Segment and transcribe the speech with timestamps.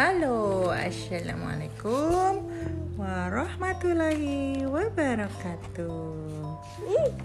[0.00, 2.48] Halo, Assalamualaikum
[2.96, 6.24] warahmatullahi wabarakatuh.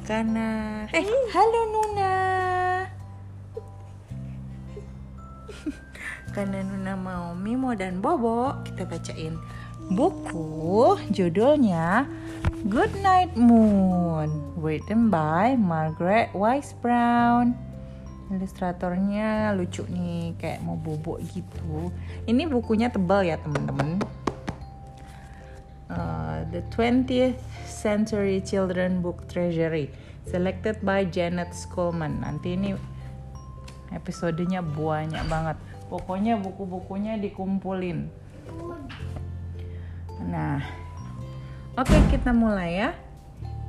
[0.04, 2.15] Karena, eh, halo Nuna.
[6.36, 9.39] Karena Nuna mau Mimo dan Bobo, kita bacain
[9.96, 12.04] buku judulnya
[12.68, 17.55] Good Night Moon, written by Margaret Wise Brown
[18.34, 21.93] ilustratornya lucu nih kayak mau bobok gitu.
[22.25, 24.02] Ini bukunya tebal ya teman-teman.
[25.86, 27.38] Uh, the 20th
[27.69, 29.93] century children book treasury
[30.25, 32.73] selected by Janet Schulman nanti ini
[33.94, 35.58] episodenya banyak banget.
[35.86, 38.09] Pokoknya buku-bukunya dikumpulin.
[40.25, 40.58] Nah
[41.78, 42.89] oke okay, kita mulai ya.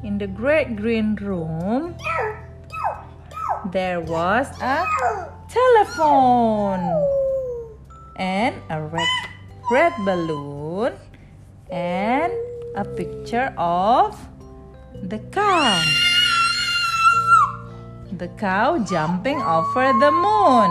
[0.01, 1.97] In the great green room
[3.73, 4.85] there was a
[5.49, 6.87] telephone
[8.17, 9.09] and a red
[9.71, 10.95] red balloon
[11.71, 12.33] and
[12.77, 14.15] a picture of
[15.03, 15.83] the cow.
[18.13, 20.71] The cow jumping over the moon.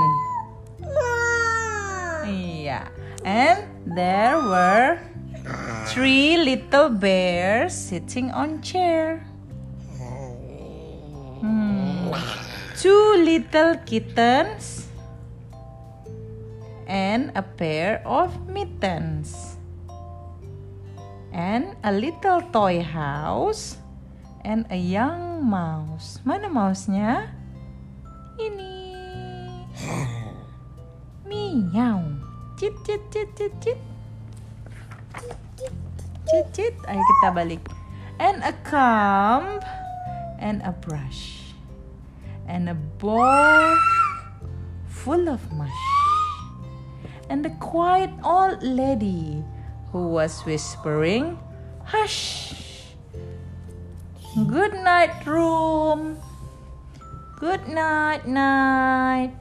[2.32, 2.88] Yeah.
[3.26, 5.00] And there were
[5.88, 9.28] three little bears sitting on chair.
[11.42, 12.45] Hmm
[12.86, 14.86] two little kittens
[16.86, 19.58] and a pair of mittens
[21.34, 23.82] and a little toy house
[24.46, 26.22] and a young mouse.
[26.30, 27.34] Mana mouse-nya?
[28.38, 28.86] Ini.
[31.26, 32.06] Miau.
[32.62, 33.80] Cit cit cit cit cit.
[36.30, 36.76] Cit cit.
[36.86, 37.66] Ayo kita balik.
[38.22, 39.58] And a comb
[40.38, 41.45] and a brush
[42.48, 43.78] and a bowl
[44.88, 45.86] full of mush,
[47.30, 49.44] and a quiet old lady
[49.92, 51.38] who was whispering,
[51.84, 52.54] Hush!
[54.36, 56.18] Good night, room.
[57.40, 59.32] Good night, night.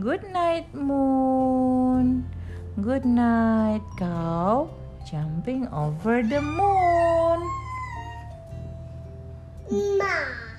[0.00, 2.26] Good night, moon.
[2.80, 4.70] Good night, cow
[5.12, 7.38] jumping over the moon.
[10.00, 10.51] Ma.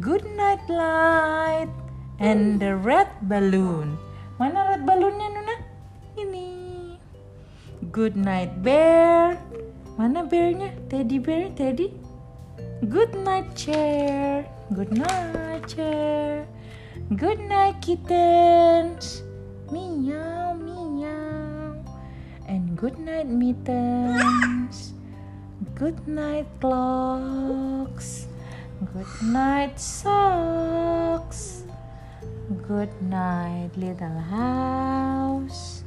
[0.00, 1.70] Good night light
[2.18, 3.94] and the red balloon.
[4.42, 5.56] Mana red balloonnya Nuna?
[6.18, 6.48] Ini.
[7.94, 9.38] Good night bear.
[9.94, 10.74] Mana bearnya?
[10.90, 11.94] Teddy bear, Teddy.
[12.90, 14.50] Good night chair.
[14.74, 16.42] Good night chair.
[17.14, 19.22] Good night kittens.
[19.70, 21.78] Meow meow.
[22.50, 24.90] And good night mittens.
[25.78, 28.33] Good night clocks.
[28.82, 31.62] Good night, socks.
[32.66, 35.84] Good night, little house.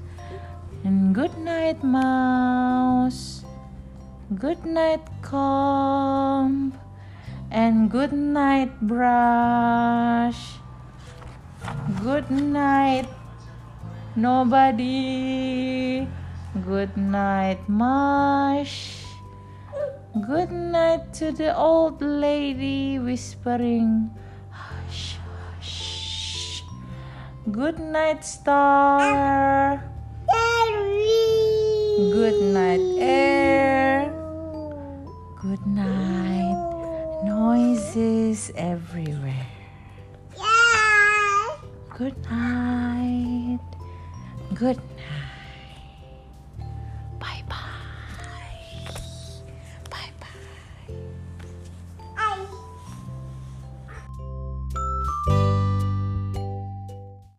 [0.87, 3.43] And good night, mouse.
[4.39, 6.79] Good night, comb.
[7.51, 10.55] And good night, brush.
[12.01, 13.11] Good night,
[14.15, 16.07] nobody.
[16.63, 18.96] Good night, mush.
[20.25, 24.09] Good night to the old lady whispering,
[24.49, 26.63] Hush, hush.
[27.51, 29.83] Good night, star.
[31.97, 34.09] Good night, air.
[35.41, 36.57] Good night,
[37.23, 39.47] noises everywhere.
[41.97, 43.59] Good night.
[44.55, 45.26] Good night.